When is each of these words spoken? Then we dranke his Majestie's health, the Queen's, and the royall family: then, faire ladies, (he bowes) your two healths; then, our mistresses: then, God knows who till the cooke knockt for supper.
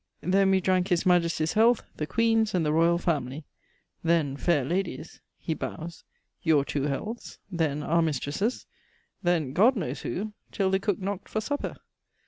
Then 0.21 0.49
we 0.49 0.59
dranke 0.61 0.87
his 0.87 1.05
Majestie's 1.05 1.53
health, 1.53 1.83
the 1.97 2.07
Queen's, 2.07 2.55
and 2.55 2.65
the 2.65 2.73
royall 2.73 2.97
family: 2.97 3.45
then, 4.03 4.35
faire 4.35 4.65
ladies, 4.65 5.21
(he 5.37 5.53
bowes) 5.53 6.05
your 6.41 6.65
two 6.65 6.87
healths; 6.87 7.37
then, 7.51 7.83
our 7.83 8.01
mistresses: 8.01 8.65
then, 9.21 9.53
God 9.53 9.75
knows 9.75 10.01
who 10.01 10.33
till 10.51 10.71
the 10.71 10.79
cooke 10.79 10.97
knockt 10.99 11.29
for 11.29 11.39
supper. 11.39 11.75